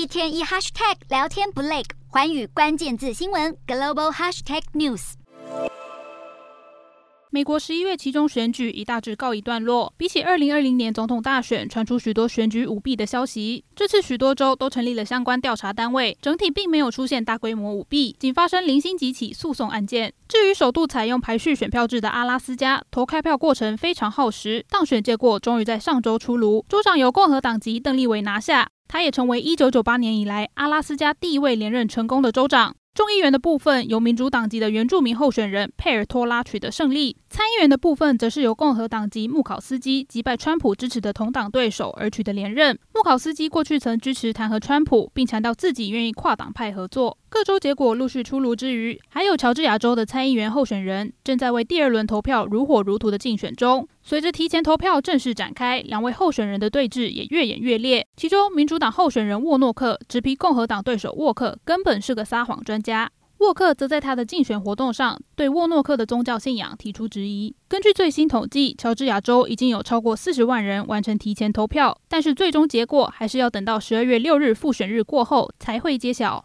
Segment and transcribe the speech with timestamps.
[0.00, 5.12] 一天一 hashtag 聊天不累，环宇关键字新闻 global hashtag news。
[7.28, 9.92] 美国十一月期中选举已大致告一段落。
[9.98, 13.62] 比起二零二零年总统大选，传出许多选举舞弊的消息。
[13.76, 20.14] 这次许多州都成立了相关调查单位，整体并没有出现大规模舞弊，仅发生零星几起诉讼案件。
[20.26, 32.74] 至于首度采用排序选票制的阿拉斯加，投开票过程非常耗时，当选结果终于在上周出炉，州长由共和党籍邓立维拿下，他也成为一九九八年以来阿拉斯加第一位连任成功的州长。
[32.92, 42.76] 众议员的部分由民主党籍的原住民候选人佩尔托拉取得胜利，参议员的部分则是由共和党籍穆考斯基击败川普支持的同党对手而取得连任。
[42.92, 47.16] 穆考斯基过去曾支持弹劾川普，并强调自己愿意跨党派合作。
[47.28, 53.86] 各州结果陆续出炉之余，还有乔治亚州的参议员候选人正在为第二轮投票如火如荼的竞选中。
[54.02, 58.04] 随着提前投票正式展开，两位候选人的对峙也越演越烈。
[58.16, 63.08] 其中，民主党候选人沃诺克直批共和党对手沃克根本是个撒谎专家。
[63.38, 67.54] 沃克则在他的竞选活动上对沃诺克的宗教信仰提出质疑。
[67.68, 76.38] 根据最新统计，乔治亚州已经有超过四十万人完成提前投票，但是最终结果还是要等到十二月六日复选日过后才会揭晓。